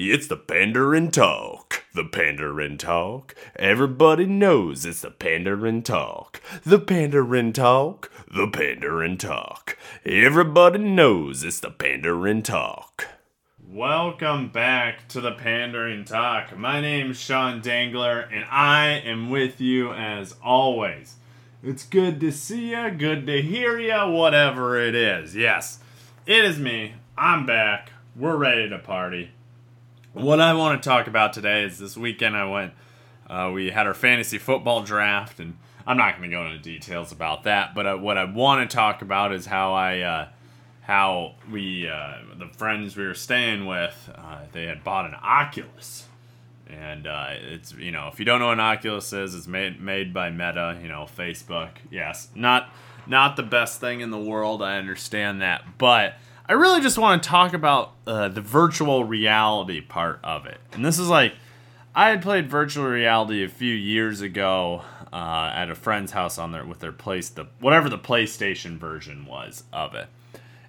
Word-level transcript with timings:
It's 0.00 0.28
the 0.28 0.36
Pandering 0.36 1.10
Talk. 1.10 1.82
The 1.92 2.04
Pandering 2.04 2.78
Talk. 2.78 3.34
Everybody 3.56 4.26
knows 4.26 4.84
it's 4.84 5.00
the 5.00 5.10
Pandering 5.10 5.82
Talk. 5.82 6.40
The 6.64 6.78
Pandering 6.78 7.52
Talk. 7.52 8.08
The 8.32 8.46
Pandering 8.46 9.18
Talk. 9.18 9.76
Everybody 10.04 10.78
knows 10.78 11.42
it's 11.42 11.58
the 11.58 11.72
Pandering 11.72 12.44
Talk. 12.44 13.08
Welcome 13.60 14.50
back 14.50 15.08
to 15.08 15.20
the 15.20 15.32
Pandering 15.32 16.04
Talk. 16.04 16.56
My 16.56 16.80
name's 16.80 17.18
Sean 17.18 17.60
Dangler, 17.60 18.20
and 18.32 18.44
I 18.44 19.02
am 19.04 19.30
with 19.30 19.60
you 19.60 19.92
as 19.92 20.36
always. 20.44 21.16
It's 21.60 21.84
good 21.84 22.20
to 22.20 22.30
see 22.30 22.70
ya, 22.70 22.90
good 22.90 23.26
to 23.26 23.42
hear 23.42 23.80
ya, 23.80 24.08
whatever 24.08 24.78
it 24.78 24.94
is. 24.94 25.34
Yes, 25.34 25.80
it 26.24 26.44
is 26.44 26.56
me. 26.56 26.94
I'm 27.16 27.46
back. 27.46 27.90
We're 28.14 28.36
ready 28.36 28.68
to 28.68 28.78
party. 28.78 29.32
What 30.12 30.40
I 30.40 30.54
want 30.54 30.82
to 30.82 30.88
talk 30.88 31.06
about 31.06 31.32
today 31.32 31.64
is 31.64 31.78
this 31.78 31.96
weekend 31.96 32.36
I 32.36 32.50
went, 32.50 32.72
uh, 33.28 33.50
we 33.52 33.70
had 33.70 33.86
our 33.86 33.94
fantasy 33.94 34.38
football 34.38 34.82
draft, 34.82 35.38
and 35.38 35.56
I'm 35.86 35.96
not 35.96 36.16
going 36.16 36.30
to 36.30 36.34
go 36.34 36.46
into 36.46 36.58
details 36.58 37.12
about 37.12 37.44
that, 37.44 37.74
but 37.74 37.86
uh, 37.86 37.96
what 37.96 38.16
I 38.16 38.24
want 38.24 38.68
to 38.68 38.74
talk 38.74 39.02
about 39.02 39.32
is 39.32 39.46
how 39.46 39.74
I. 39.74 40.00
Uh, 40.00 40.28
how 40.88 41.34
we 41.52 41.86
uh, 41.86 42.14
the 42.38 42.48
friends 42.56 42.96
we 42.96 43.06
were 43.06 43.12
staying 43.12 43.66
with 43.66 44.10
uh, 44.14 44.38
they 44.52 44.64
had 44.64 44.82
bought 44.82 45.04
an 45.04 45.14
Oculus 45.22 46.06
and 46.66 47.06
uh, 47.06 47.26
it's 47.28 47.74
you 47.74 47.92
know 47.92 48.08
if 48.10 48.18
you 48.18 48.24
don't 48.24 48.40
know 48.40 48.46
what 48.46 48.54
an 48.54 48.60
Oculus 48.60 49.12
is 49.12 49.34
it's 49.34 49.46
made 49.46 49.78
made 49.82 50.14
by 50.14 50.30
Meta 50.30 50.78
you 50.82 50.88
know 50.88 51.06
Facebook 51.14 51.68
yes 51.90 52.28
not 52.34 52.72
not 53.06 53.36
the 53.36 53.42
best 53.42 53.80
thing 53.80 54.00
in 54.00 54.10
the 54.10 54.18
world 54.18 54.62
I 54.62 54.78
understand 54.78 55.42
that 55.42 55.62
but 55.76 56.14
I 56.48 56.54
really 56.54 56.80
just 56.80 56.96
want 56.98 57.22
to 57.22 57.28
talk 57.28 57.52
about 57.52 57.92
uh, 58.06 58.28
the 58.28 58.40
virtual 58.40 59.04
reality 59.04 59.80
part 59.80 60.20
of 60.24 60.46
it 60.46 60.58
and 60.72 60.84
this 60.84 60.98
is 60.98 61.08
like 61.08 61.34
I 61.94 62.10
had 62.10 62.22
played 62.22 62.48
virtual 62.48 62.86
reality 62.86 63.42
a 63.44 63.48
few 63.48 63.74
years 63.74 64.20
ago 64.20 64.82
uh, 65.12 65.50
at 65.54 65.70
a 65.70 65.74
friend's 65.74 66.12
house 66.12 66.38
on 66.38 66.52
their 66.52 66.64
with 66.64 66.80
their 66.80 66.92
place 66.92 67.28
the 67.28 67.46
whatever 67.60 67.88
the 67.88 67.98
PlayStation 67.98 68.78
version 68.78 69.26
was 69.26 69.64
of 69.72 69.94
it 69.94 70.08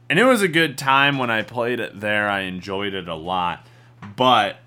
and 0.10 0.18
it 0.18 0.24
was 0.24 0.42
a 0.42 0.48
good 0.48 0.78
time 0.78 1.20
when 1.20 1.30
I 1.30 1.44
played 1.44 1.80
it 1.80 2.00
there. 2.00 2.28
I 2.30 2.42
enjoyed 2.42 2.96
it 2.96 3.08
a 3.08 3.16
lot, 3.16 3.66
but 4.16 4.58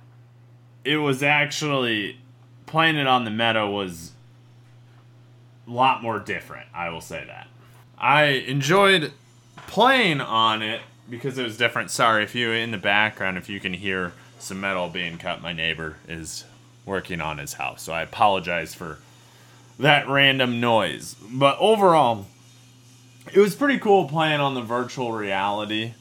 it 0.84 0.98
was 0.98 1.22
actually 1.22 2.20
playing 2.66 2.96
it 2.96 3.08
on 3.08 3.24
the 3.24 3.30
meta 3.30 3.66
was 3.66 4.12
a 5.66 5.70
lot 5.70 6.00
more 6.00 6.20
different. 6.20 6.68
I 6.72 6.90
will 6.90 7.00
say 7.00 7.24
that. 7.26 7.48
I 7.98 8.24
enjoyed 8.24 9.12
playing 9.66 10.20
on 10.20 10.62
it 10.62 10.80
because 11.08 11.38
it 11.38 11.42
was 11.42 11.56
different. 11.56 11.90
Sorry 11.90 12.22
if 12.24 12.34
you 12.34 12.50
in 12.50 12.70
the 12.70 12.78
background 12.78 13.38
if 13.38 13.48
you 13.48 13.60
can 13.60 13.74
hear 13.74 14.12
some 14.38 14.60
metal 14.60 14.88
being 14.88 15.18
cut. 15.18 15.40
My 15.40 15.52
neighbor 15.52 15.96
is 16.08 16.44
working 16.84 17.20
on 17.20 17.38
his 17.38 17.54
house, 17.54 17.82
so 17.82 17.92
I 17.92 18.02
apologize 18.02 18.74
for 18.74 18.98
that 19.78 20.08
random 20.08 20.60
noise. 20.60 21.14
But 21.30 21.56
overall, 21.58 22.26
it 23.32 23.38
was 23.38 23.54
pretty 23.54 23.78
cool 23.78 24.08
playing 24.08 24.40
on 24.40 24.54
the 24.54 24.62
virtual 24.62 25.12
reality 25.12 25.94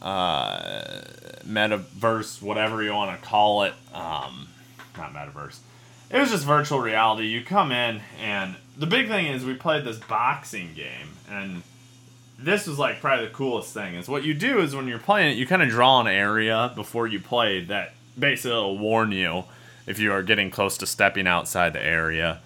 uh, 0.00 1.02
metaverse, 1.46 2.42
whatever 2.42 2.82
you 2.82 2.92
want 2.92 3.20
to 3.20 3.26
call 3.26 3.64
it. 3.64 3.74
Um, 3.92 4.48
not 4.96 5.12
metaverse. 5.12 5.58
It 6.10 6.18
was 6.18 6.30
just 6.30 6.44
virtual 6.44 6.80
reality. 6.80 7.26
You 7.26 7.44
come 7.44 7.70
in, 7.70 8.00
and 8.20 8.56
the 8.76 8.86
big 8.86 9.08
thing 9.08 9.26
is 9.26 9.44
we 9.44 9.54
played 9.54 9.84
this 9.84 9.98
boxing 9.98 10.74
game, 10.74 11.08
and 11.28 11.62
this 12.38 12.66
was 12.66 12.78
like 12.78 13.00
probably 13.00 13.26
the 13.26 13.32
coolest 13.32 13.74
thing. 13.74 13.94
Is 13.94 14.08
what 14.08 14.24
you 14.24 14.34
do 14.34 14.60
is 14.60 14.74
when 14.74 14.88
you're 14.88 14.98
playing 14.98 15.32
it, 15.32 15.38
you 15.38 15.46
kind 15.46 15.62
of 15.62 15.68
draw 15.68 16.00
an 16.00 16.06
area 16.06 16.72
before 16.74 17.06
you 17.06 17.20
play 17.20 17.64
that 17.64 17.94
basically 18.18 18.52
will 18.52 18.78
warn 18.78 19.12
you 19.12 19.44
if 19.86 19.98
you 19.98 20.12
are 20.12 20.22
getting 20.22 20.50
close 20.50 20.76
to 20.78 20.86
stepping 20.86 21.26
outside 21.26 21.72
the 21.72 21.82
area 21.82 22.40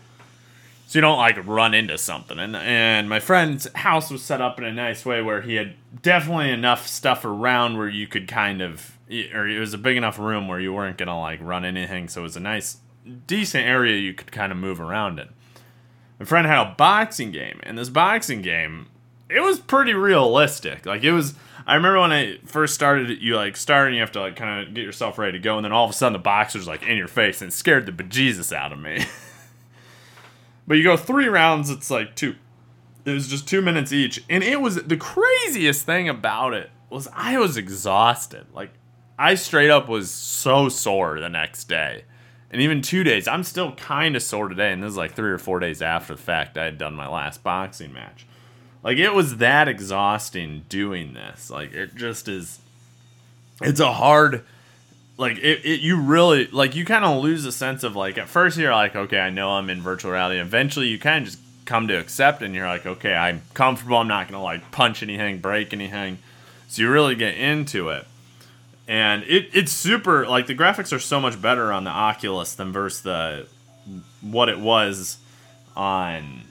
so 0.93 0.99
you 0.99 1.01
don't 1.01 1.17
like 1.17 1.39
run 1.47 1.73
into 1.73 1.97
something. 1.97 2.39
And 2.39 2.55
and 2.55 3.09
my 3.09 3.19
friend's 3.19 3.67
house 3.73 4.11
was 4.11 4.23
set 4.23 4.43
up 4.43 4.59
in 4.59 4.65
a 4.65 4.73
nice 4.75 5.07
way 5.07 5.23
where 5.23 5.41
he 5.41 5.55
had 5.55 5.75
definitely 6.03 6.51
enough 6.51 6.87
stuff 6.87 7.25
around 7.25 7.79
where 7.79 7.89
you 7.89 8.07
could 8.07 8.29
kind 8.29 8.61
of, 8.61 8.99
or 9.33 9.49
it 9.49 9.59
was 9.59 9.73
a 9.73 9.79
big 9.79 9.97
enough 9.97 10.19
room 10.19 10.49
where 10.49 10.61
you 10.61 10.71
weren't 10.71 10.99
gonna 10.99 11.19
like 11.19 11.41
run 11.43 11.65
anything. 11.65 12.09
So 12.09 12.21
it 12.21 12.25
was 12.25 12.37
a 12.37 12.41
nice, 12.41 12.77
decent 13.27 13.67
area 13.67 13.97
you 13.97 14.13
could 14.13 14.31
kind 14.33 14.53
of 14.53 14.59
move 14.59 14.83
around 14.83 15.19
in. 15.19 15.31
My 16.19 16.27
friend 16.27 16.47
had 16.47 16.61
a 16.61 16.75
boxing 16.77 17.33
game, 17.33 17.61
and 17.63 17.79
this 17.79 17.89
boxing 17.89 18.43
game, 18.43 18.89
it 19.33 19.41
was 19.41 19.59
pretty 19.61 19.95
realistic. 19.95 20.87
Like 20.87 21.03
it 21.05 21.13
was. 21.13 21.35
I 21.65 21.77
remember 21.77 22.01
when 22.01 22.11
I 22.11 22.39
first 22.45 22.75
started, 22.75 23.23
you 23.23 23.37
like 23.37 23.57
start 23.57 23.87
and 23.87 23.95
you 23.95 24.01
have 24.01 24.11
to 24.13 24.21
like 24.21 24.35
kind 24.35 24.67
of 24.67 24.75
get 24.75 24.83
yourself 24.83 25.17
ready 25.17 25.33
to 25.33 25.39
go, 25.39 25.57
and 25.57 25.65
then 25.65 25.73
all 25.73 25.85
of 25.85 25.91
a 25.91 25.95
sudden 25.95 26.13
the 26.13 26.19
boxer's 26.19 26.67
like 26.67 26.83
in 26.83 26.97
your 26.97 27.09
face 27.09 27.41
and 27.41 27.53
scared 27.53 27.87
the 27.87 27.93
bejesus 27.93 28.53
out 28.53 28.73
of 28.73 28.79
me. 28.79 29.05
But 30.67 30.77
you 30.77 30.85
go 30.85 30.97
three 30.97 31.29
rounds, 31.29 31.71
it's 31.71 31.91
like 31.91 32.15
two. 32.15 32.37
It 33.05 33.11
was 33.11 33.29
just 33.29 33.49
two 33.49 33.63
minutes 33.63 33.93
each. 33.93 34.23
And 34.31 34.45
it 34.45 34.61
was 34.61 34.77
the 34.77 34.97
craziest 34.97 35.85
thing 35.85 36.09
about 36.09 36.55
it 36.55 36.71
was 36.89 37.09
I 37.13 37.39
was 37.39 37.57
exhausted. 37.57 38.47
Like 38.55 38.71
I 39.19 39.35
straight 39.35 39.71
up 39.71 39.89
was 39.89 40.11
so 40.11 40.69
sore 40.69 41.19
the 41.19 41.29
next 41.29 41.65
day. 41.65 42.05
And 42.51 42.61
even 42.61 42.83
two 42.83 43.03
days, 43.03 43.27
I'm 43.27 43.45
still 43.45 43.73
kind 43.73 44.15
of 44.15 44.23
sore 44.23 44.49
today. 44.49 44.73
And 44.73 44.83
this 44.83 44.91
is 44.91 44.97
like 44.97 45.15
three 45.15 45.31
or 45.31 45.39
four 45.39 45.59
days 45.59 45.83
after 45.83 46.15
the 46.15 46.23
fact 46.23 46.59
I 46.59 46.65
had 46.65 46.79
done 46.79 46.95
my 46.95 47.09
last 47.09 47.43
boxing 47.43 47.93
match. 47.93 48.27
Like 48.83 48.99
it 48.99 49.15
was 49.15 49.37
that 49.37 49.69
exhausting 49.69 50.65
doing 50.69 51.13
this. 51.13 51.51
Like 51.51 51.73
it 51.73 51.95
just 51.95 52.29
is. 52.29 52.59
It's 53.61 53.81
a 53.81 53.93
hard 53.93 54.45
like 55.23 55.39
it, 55.39 55.65
it 55.65 55.81
you 55.81 56.01
really 56.01 56.47
like 56.49 56.75
you 56.75 56.85
kind 56.85 57.05
of 57.05 57.23
lose 57.23 57.45
a 57.45 57.53
sense 57.53 57.85
of 57.85 57.95
like 57.97 58.19
at 58.19 58.29
first 58.29 58.59
you're 58.59 58.73
like 58.73 58.97
okay 58.97 59.21
i 59.21 59.31
know 59.31 59.51
i'm 59.51 59.71
in 59.71 59.81
virtual 59.81 60.11
reality 60.11 60.41
eventually 60.41 60.89
you 60.89 60.99
kind 60.99 61.25
of 61.25 61.31
just 61.31 61.43
come 61.65 61.87
to 61.89 61.95
accept 61.95 62.43
and 62.43 62.55
you're 62.55 62.67
like 62.67 62.87
okay 62.87 63.15
i'm 63.15 63.43
comfortable 63.55 63.99
i'm 63.99 64.09
not 64.09 64.29
gonna 64.29 64.43
like 64.43 64.71
punch 64.73 65.03
anything 65.03 65.39
break 65.39 65.73
anything 65.73 66.19
so 66.69 66.83
you 66.83 66.91
really 66.91 67.15
get 67.15 67.37
into 67.37 67.89
it 67.89 68.07
and 68.89 69.23
it, 69.25 69.49
it's 69.53 69.71
super 69.71 70.27
like 70.27 70.47
the 70.47 70.55
graphics 70.55 70.93
are 70.93 70.99
so 70.99 71.21
much 71.21 71.41
better 71.41 71.73
on 71.73 71.85
the 71.85 71.91
oculus 71.91 72.55
than 72.55 72.73
versus 72.73 73.03
the 73.03 73.47
what 74.21 74.49
it 74.49 74.59
was 74.59 75.19
on 75.77 76.43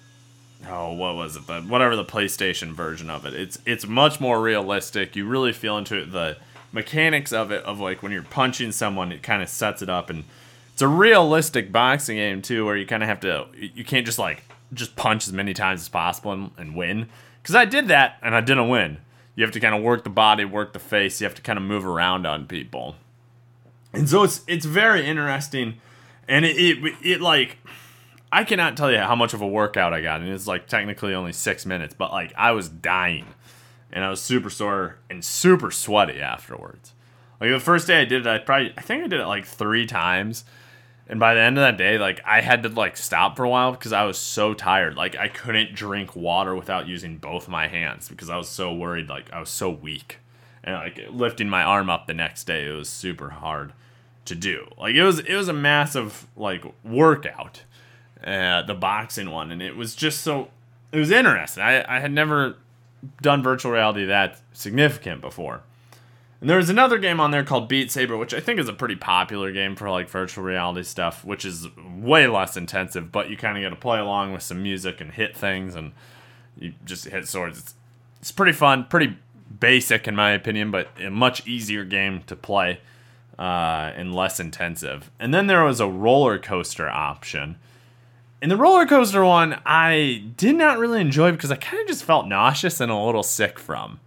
oh 0.67 0.93
what 0.93 1.15
was 1.15 1.35
it? 1.35 1.45
But 1.45 1.65
whatever 1.65 1.95
the 1.95 2.05
playstation 2.05 2.73
version 2.73 3.09
of 3.09 3.25
it. 3.25 3.33
It's 3.33 3.59
it's 3.65 3.87
much 3.87 4.19
more 4.19 4.41
realistic. 4.41 5.15
You 5.15 5.25
really 5.25 5.53
feel 5.53 5.77
into 5.77 5.97
it. 5.97 6.11
The 6.11 6.37
mechanics 6.71 7.33
of 7.33 7.51
it 7.51 7.63
of 7.63 7.79
like 7.79 8.01
when 8.01 8.11
you're 8.11 8.23
punching 8.23 8.71
someone 8.71 9.11
it 9.11 9.23
kind 9.23 9.41
of 9.41 9.49
sets 9.49 9.81
it 9.81 9.89
up. 9.89 10.09
And 10.09 10.23
it's 10.73 10.81
a 10.81 10.87
realistic 10.87 11.71
boxing 11.71 12.17
game 12.17 12.41
too 12.41 12.65
where 12.65 12.77
you 12.77 12.85
kind 12.85 13.03
of 13.03 13.09
have 13.09 13.19
to 13.21 13.47
you 13.55 13.83
can't 13.83 14.05
just 14.05 14.19
like 14.19 14.43
just 14.73 14.95
punch 14.95 15.27
as 15.27 15.33
many 15.33 15.53
times 15.53 15.81
as 15.81 15.89
possible 15.89 16.31
and, 16.31 16.51
and 16.57 16.75
win. 16.75 17.09
Because 17.41 17.55
i 17.55 17.65
did 17.65 17.87
that 17.87 18.17
and 18.21 18.35
i 18.35 18.41
didn't 18.41 18.69
win. 18.69 18.97
You 19.35 19.43
have 19.43 19.53
to 19.53 19.59
kind 19.59 19.73
of 19.73 19.81
work 19.81 20.03
the 20.03 20.09
body 20.09 20.45
work 20.45 20.73
the 20.73 20.79
face. 20.79 21.21
You 21.21 21.25
have 21.25 21.35
to 21.35 21.41
kind 21.41 21.57
of 21.57 21.63
move 21.63 21.85
around 21.85 22.25
on 22.25 22.45
people. 22.47 22.95
And 23.93 24.07
so 24.07 24.23
it's 24.23 24.41
it's 24.47 24.65
very 24.65 25.05
interesting. 25.05 25.79
And 26.27 26.45
it, 26.45 26.55
it, 26.57 26.95
it 27.01 27.21
like 27.21 27.57
i 28.31 28.43
cannot 28.43 28.77
tell 28.77 28.91
you 28.91 28.97
how 28.97 29.15
much 29.15 29.33
of 29.33 29.41
a 29.41 29.47
workout 29.47 29.93
i 29.93 30.01
got 30.01 30.21
and 30.21 30.29
it's 30.29 30.47
like 30.47 30.67
technically 30.67 31.13
only 31.13 31.33
six 31.33 31.65
minutes 31.65 31.93
but 31.97 32.11
like 32.11 32.33
i 32.37 32.51
was 32.51 32.69
dying 32.69 33.25
and 33.91 34.03
I 34.03 34.09
was 34.09 34.21
super 34.21 34.49
sore 34.49 34.97
and 35.09 35.23
super 35.23 35.71
sweaty 35.71 36.21
afterwards. 36.21 36.93
Like 37.39 37.51
the 37.51 37.59
first 37.59 37.87
day 37.87 38.01
I 38.01 38.05
did 38.05 38.25
it, 38.25 38.27
I 38.27 38.37
probably 38.37 38.73
I 38.77 38.81
think 38.81 39.03
I 39.03 39.07
did 39.07 39.19
it 39.19 39.27
like 39.27 39.45
three 39.45 39.85
times. 39.85 40.45
And 41.07 41.19
by 41.19 41.33
the 41.33 41.41
end 41.41 41.57
of 41.57 41.61
that 41.61 41.77
day, 41.77 41.97
like 41.97 42.21
I 42.23 42.41
had 42.41 42.63
to 42.63 42.69
like 42.69 42.95
stop 42.95 43.35
for 43.35 43.43
a 43.43 43.49
while 43.49 43.71
because 43.71 43.91
I 43.91 44.03
was 44.03 44.17
so 44.17 44.53
tired. 44.53 44.95
Like 44.95 45.15
I 45.17 45.27
couldn't 45.27 45.75
drink 45.75 46.15
water 46.15 46.55
without 46.55 46.87
using 46.87 47.17
both 47.17 47.49
my 47.49 47.67
hands 47.67 48.07
because 48.07 48.29
I 48.29 48.37
was 48.37 48.47
so 48.47 48.73
worried. 48.73 49.09
Like 49.09 49.31
I 49.33 49.39
was 49.39 49.49
so 49.49 49.69
weak, 49.69 50.19
and 50.63 50.75
like 50.75 50.99
lifting 51.09 51.49
my 51.49 51.63
arm 51.63 51.89
up 51.89 52.07
the 52.07 52.13
next 52.13 52.45
day, 52.45 52.67
it 52.67 52.71
was 52.71 52.87
super 52.87 53.29
hard 53.29 53.73
to 54.25 54.35
do. 54.35 54.67
Like 54.77 54.95
it 54.95 55.03
was 55.03 55.19
it 55.19 55.35
was 55.35 55.49
a 55.49 55.53
massive 55.53 56.27
like 56.37 56.63
workout, 56.85 57.63
uh, 58.23 58.61
the 58.63 58.75
boxing 58.75 59.31
one, 59.31 59.51
and 59.51 59.61
it 59.61 59.75
was 59.75 59.95
just 59.95 60.21
so 60.21 60.49
it 60.91 60.99
was 60.99 61.11
interesting. 61.11 61.63
I 61.63 61.97
I 61.97 61.99
had 61.99 62.11
never 62.11 62.57
done 63.21 63.41
virtual 63.41 63.71
reality 63.71 64.05
that 64.05 64.39
significant 64.53 65.21
before. 65.21 65.61
And 66.39 66.49
there 66.49 66.57
was 66.57 66.69
another 66.71 66.97
game 66.97 67.19
on 67.19 67.29
there 67.29 67.43
called 67.43 67.69
Beat 67.69 67.91
Saber, 67.91 68.17
which 68.17 68.33
I 68.33 68.39
think 68.39 68.59
is 68.59 68.67
a 68.67 68.73
pretty 68.73 68.95
popular 68.95 69.51
game 69.51 69.75
for 69.75 69.91
like 69.91 70.09
virtual 70.09 70.43
reality 70.43 70.81
stuff, 70.81 71.23
which 71.23 71.45
is 71.45 71.67
way 71.95 72.25
less 72.25 72.57
intensive, 72.57 73.11
but 73.11 73.29
you 73.29 73.37
kind 73.37 73.57
of 73.57 73.61
get 73.61 73.69
to 73.69 73.75
play 73.75 73.99
along 73.99 74.33
with 74.33 74.41
some 74.41 74.63
music 74.63 74.99
and 74.99 75.11
hit 75.11 75.37
things 75.37 75.75
and 75.75 75.91
you 76.57 76.73
just 76.83 77.05
hit 77.05 77.27
swords. 77.27 77.59
It's, 77.59 77.75
it's 78.19 78.31
pretty 78.31 78.53
fun, 78.53 78.85
pretty 78.85 79.17
basic 79.59 80.07
in 80.07 80.15
my 80.15 80.31
opinion, 80.31 80.71
but 80.71 80.89
a 80.99 81.11
much 81.11 81.45
easier 81.45 81.85
game 81.85 82.23
to 82.23 82.35
play 82.35 82.79
uh, 83.37 83.91
and 83.95 84.15
less 84.15 84.39
intensive. 84.39 85.11
And 85.19 85.35
then 85.35 85.45
there 85.45 85.63
was 85.63 85.79
a 85.79 85.87
roller 85.87 86.39
coaster 86.39 86.89
option 86.89 87.57
and 88.41 88.49
the 88.49 88.57
roller 88.57 88.85
coaster 88.85 89.23
one, 89.23 89.61
I 89.65 90.23
did 90.35 90.55
not 90.55 90.79
really 90.79 90.99
enjoy 90.99 91.31
because 91.31 91.51
I 91.51 91.55
kind 91.55 91.81
of 91.81 91.87
just 91.87 92.03
felt 92.03 92.27
nauseous 92.27 92.79
and 92.81 92.91
a 92.91 92.97
little 92.97 93.23
sick 93.23 93.59
from. 93.59 93.99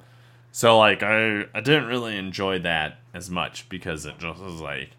So 0.51 0.79
like 0.79 1.03
I 1.03 1.45
I 1.55 1.61
didn't 1.61 1.87
really 1.87 2.17
enjoy 2.17 2.59
that 2.61 2.99
as 3.13 3.31
much 3.31 3.69
because 3.69 4.07
it 4.07 4.19
just 4.19 4.41
was 4.41 4.61
like 4.61 4.91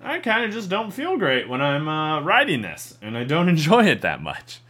I 0.00 0.20
kind 0.20 0.44
of 0.44 0.52
just 0.52 0.68
don't 0.68 0.92
feel 0.92 1.16
great 1.16 1.48
when 1.48 1.60
I'm 1.60 1.88
uh, 1.88 2.20
writing 2.20 2.62
this, 2.62 2.96
and 3.02 3.16
I 3.18 3.24
don't 3.24 3.48
enjoy 3.56 3.86
it 3.86 4.00
that 4.02 4.22
much. 4.22 4.60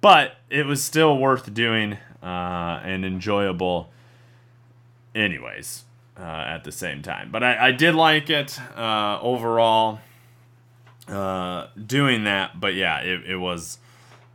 But 0.00 0.36
it 0.48 0.64
was 0.64 0.82
still 0.82 1.18
worth 1.18 1.52
doing 1.52 1.98
uh, 2.22 2.80
and 2.84 3.04
enjoyable, 3.04 3.90
anyways. 5.14 5.84
Uh, 6.16 6.44
at 6.48 6.64
the 6.64 6.72
same 6.72 7.00
time, 7.00 7.30
but 7.30 7.42
I, 7.42 7.68
I 7.68 7.72
did 7.72 7.94
like 7.94 8.28
it 8.28 8.60
uh, 8.76 9.18
overall. 9.22 10.00
Uh, 11.10 11.66
doing 11.86 12.24
that, 12.24 12.60
but 12.60 12.74
yeah, 12.74 13.00
it, 13.00 13.24
it 13.26 13.36
was 13.36 13.78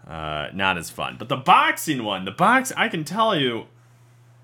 uh, 0.08 0.50
not 0.54 0.78
as 0.78 0.90
fun. 0.90 1.16
But 1.18 1.30
the 1.30 1.38
boxing 1.38 2.04
one, 2.04 2.26
the 2.26 2.32
box, 2.32 2.74
I 2.76 2.90
can 2.90 3.06
tell 3.06 3.34
you, 3.36 3.68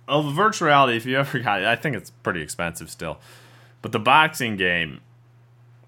of 0.08 0.34
virtual 0.34 0.68
reality, 0.68 0.96
if 0.96 1.06
you 1.06 1.18
ever 1.18 1.40
got 1.40 1.62
it, 1.62 1.68
I 1.68 1.76
think 1.76 1.96
it's 1.96 2.10
pretty 2.10 2.42
expensive 2.42 2.90
still. 2.90 3.20
But 3.82 3.92
the 3.92 4.00
boxing 4.00 4.56
game, 4.56 5.02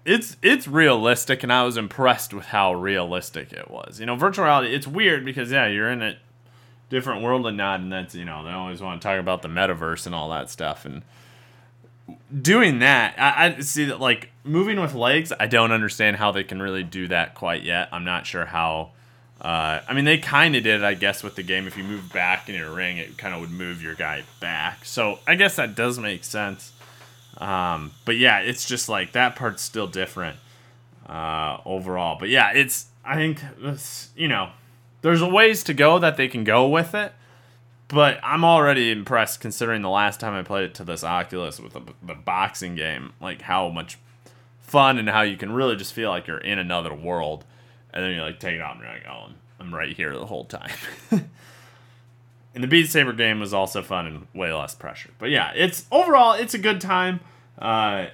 it's 0.04 0.36
it's 0.42 0.68
realistic, 0.68 1.42
and 1.42 1.52
I 1.52 1.62
was 1.64 1.76
impressed 1.76 2.34
with 2.34 2.46
how 2.46 2.74
realistic 2.74 3.52
it 3.52 3.70
was. 3.70 3.98
You 3.98 4.06
know, 4.06 4.16
virtual 4.16 4.44
reality, 4.44 4.74
it's 4.74 4.86
weird 4.86 5.24
because 5.24 5.50
yeah, 5.50 5.66
you're 5.66 5.90
in 5.90 6.02
a 6.02 6.18
different 6.90 7.22
world 7.22 7.46
and 7.46 7.56
not, 7.56 7.80
and 7.80 7.90
that's 7.90 8.14
you 8.14 8.24
know 8.24 8.44
they 8.44 8.50
always 8.50 8.82
want 8.82 9.00
to 9.00 9.08
talk 9.08 9.18
about 9.18 9.42
the 9.42 9.48
metaverse 9.48 10.04
and 10.04 10.14
all 10.14 10.28
that 10.30 10.50
stuff, 10.50 10.84
and 10.84 11.02
doing 12.40 12.80
that, 12.80 13.14
I, 13.18 13.56
I 13.56 13.60
see 13.60 13.86
that 13.86 14.00
like 14.00 14.30
moving 14.44 14.80
with 14.80 14.94
legs. 14.94 15.32
I 15.38 15.46
don't 15.46 15.72
understand 15.72 16.16
how 16.16 16.32
they 16.32 16.44
can 16.44 16.60
really 16.60 16.82
do 16.82 17.08
that 17.08 17.34
quite 17.34 17.62
yet. 17.62 17.88
I'm 17.92 18.04
not 18.04 18.26
sure 18.26 18.44
how. 18.46 18.90
Uh, 19.40 19.80
I 19.86 19.92
mean, 19.92 20.04
they 20.04 20.16
kind 20.18 20.56
of 20.56 20.62
did, 20.62 20.82
I 20.82 20.94
guess, 20.94 21.22
with 21.22 21.34
the 21.34 21.42
game. 21.42 21.66
If 21.66 21.76
you 21.76 21.84
move 21.84 22.12
back 22.12 22.48
in 22.48 22.54
your 22.54 22.72
ring, 22.72 22.96
it 22.98 23.18
kind 23.18 23.34
of 23.34 23.40
would 23.40 23.50
move 23.50 23.82
your 23.82 23.94
guy 23.94 24.22
back. 24.40 24.84
So 24.84 25.18
I 25.26 25.34
guess 25.34 25.56
that 25.56 25.74
does 25.74 25.98
make 25.98 26.24
sense. 26.24 26.72
Um, 27.38 27.92
but 28.04 28.16
yeah, 28.16 28.40
it's 28.40 28.66
just 28.66 28.88
like 28.88 29.12
that 29.12 29.36
part's 29.36 29.62
still 29.62 29.86
different 29.86 30.38
uh, 31.06 31.58
overall. 31.64 32.16
But 32.18 32.28
yeah, 32.28 32.52
it's 32.52 32.86
I 33.04 33.16
think 33.16 33.40
you 34.16 34.28
know 34.28 34.50
there's 35.02 35.22
ways 35.22 35.64
to 35.64 35.74
go 35.74 35.98
that 35.98 36.16
they 36.16 36.28
can 36.28 36.44
go 36.44 36.68
with 36.68 36.94
it. 36.94 37.12
But 37.88 38.18
I'm 38.22 38.44
already 38.44 38.90
impressed 38.90 39.40
considering 39.40 39.82
the 39.82 39.90
last 39.90 40.18
time 40.18 40.34
I 40.34 40.42
played 40.42 40.64
it 40.64 40.74
to 40.76 40.84
this 40.84 41.04
Oculus 41.04 41.60
with 41.60 41.74
the, 41.74 41.82
the 42.02 42.14
boxing 42.14 42.74
game, 42.76 43.12
like 43.20 43.42
how 43.42 43.68
much 43.68 43.98
fun 44.60 44.98
and 44.98 45.08
how 45.08 45.22
you 45.22 45.36
can 45.36 45.52
really 45.52 45.76
just 45.76 45.92
feel 45.92 46.10
like 46.10 46.26
you're 46.26 46.38
in 46.38 46.58
another 46.58 46.94
world. 46.94 47.44
And 47.92 48.02
then 48.02 48.12
you 48.12 48.22
like 48.22 48.40
take 48.40 48.54
it 48.54 48.60
out 48.60 48.76
and 48.76 48.84
you're 48.84 48.92
like, 48.92 49.06
oh, 49.08 49.28
I'm 49.60 49.74
right 49.74 49.94
here 49.94 50.16
the 50.16 50.26
whole 50.26 50.44
time. 50.44 50.72
and 51.10 52.64
the 52.64 52.66
Beat 52.66 52.90
Saber 52.90 53.12
game 53.12 53.38
was 53.38 53.54
also 53.54 53.82
fun 53.82 54.06
and 54.06 54.26
way 54.34 54.52
less 54.52 54.74
pressure. 54.74 55.10
But 55.18 55.30
yeah, 55.30 55.52
it's 55.54 55.86
overall 55.92 56.32
it's 56.32 56.54
a 56.54 56.58
good 56.58 56.80
time. 56.80 57.20
Uh, 57.58 58.06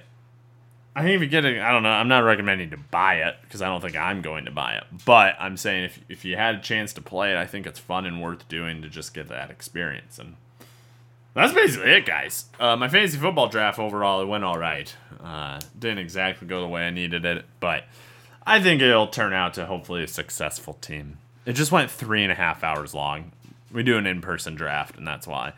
I 0.95 1.03
think 1.03 1.15
if 1.15 1.21
you 1.21 1.27
get 1.27 1.45
it, 1.45 1.61
I 1.61 1.71
don't 1.71 1.83
know. 1.83 1.89
I'm 1.89 2.09
not 2.09 2.19
recommending 2.19 2.71
to 2.71 2.77
buy 2.77 3.15
it 3.15 3.35
because 3.43 3.61
I 3.61 3.67
don't 3.67 3.79
think 3.81 3.95
I'm 3.95 4.21
going 4.21 4.45
to 4.45 4.51
buy 4.51 4.73
it. 4.73 4.83
But 5.05 5.35
I'm 5.39 5.55
saying 5.55 5.85
if 5.85 5.99
if 6.09 6.25
you 6.25 6.35
had 6.35 6.55
a 6.55 6.59
chance 6.59 6.91
to 6.93 7.01
play 7.01 7.31
it, 7.31 7.37
I 7.37 7.45
think 7.45 7.65
it's 7.65 7.79
fun 7.79 8.05
and 8.05 8.21
worth 8.21 8.47
doing 8.49 8.81
to 8.81 8.89
just 8.89 9.13
get 9.13 9.29
that 9.29 9.49
experience. 9.49 10.19
And 10.19 10.35
that's 11.33 11.53
basically 11.53 11.91
it, 11.91 12.05
guys. 12.05 12.45
Uh, 12.59 12.75
my 12.75 12.89
fantasy 12.89 13.17
football 13.17 13.47
draft 13.47 13.79
overall 13.79 14.21
it 14.21 14.25
went 14.25 14.43
all 14.43 14.57
right. 14.57 14.93
Uh, 15.23 15.61
didn't 15.79 15.99
exactly 15.99 16.47
go 16.47 16.59
the 16.59 16.67
way 16.67 16.85
I 16.85 16.89
needed 16.89 17.23
it, 17.23 17.45
but 17.61 17.85
I 18.45 18.61
think 18.61 18.81
it'll 18.81 19.07
turn 19.07 19.31
out 19.31 19.53
to 19.53 19.65
hopefully 19.65 20.03
a 20.03 20.07
successful 20.07 20.73
team. 20.73 21.19
It 21.45 21.53
just 21.53 21.71
went 21.71 21.89
three 21.89 22.23
and 22.23 22.31
a 22.31 22.35
half 22.35 22.63
hours 22.63 22.93
long. 22.93 23.31
We 23.71 23.83
do 23.83 23.97
an 23.97 24.05
in-person 24.05 24.55
draft, 24.55 24.97
and 24.97 25.07
that's 25.07 25.25
why. 25.25 25.53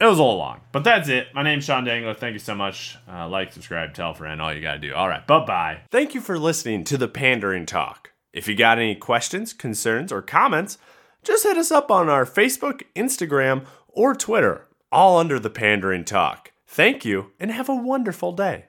It 0.00 0.06
was 0.06 0.18
a 0.18 0.22
little 0.22 0.38
long, 0.38 0.60
but 0.72 0.82
that's 0.82 1.08
it. 1.08 1.28
My 1.34 1.42
name's 1.42 1.64
Sean 1.64 1.84
Dangler. 1.84 2.14
Thank 2.14 2.32
you 2.32 2.40
so 2.40 2.54
much. 2.54 2.96
Uh, 3.08 3.28
like, 3.28 3.52
subscribe, 3.52 3.94
tell 3.94 4.10
a 4.10 4.14
friend. 4.14 4.40
All 4.42 4.52
you 4.52 4.60
got 4.60 4.74
to 4.74 4.78
do. 4.78 4.94
All 4.94 5.08
right, 5.08 5.24
bye 5.26 5.44
bye. 5.44 5.80
Thank 5.90 6.14
you 6.14 6.20
for 6.20 6.38
listening 6.38 6.84
to 6.84 6.96
the 6.98 7.08
Pandering 7.08 7.64
Talk. 7.64 8.10
If 8.32 8.48
you 8.48 8.56
got 8.56 8.78
any 8.78 8.96
questions, 8.96 9.52
concerns, 9.52 10.10
or 10.10 10.20
comments, 10.20 10.78
just 11.22 11.44
hit 11.44 11.56
us 11.56 11.70
up 11.70 11.90
on 11.90 12.08
our 12.08 12.24
Facebook, 12.26 12.82
Instagram, 12.96 13.64
or 13.88 14.14
Twitter, 14.14 14.66
all 14.90 15.18
under 15.18 15.38
the 15.38 15.50
Pandering 15.50 16.04
Talk. 16.04 16.50
Thank 16.66 17.04
you, 17.04 17.30
and 17.38 17.52
have 17.52 17.68
a 17.68 17.74
wonderful 17.74 18.32
day. 18.32 18.62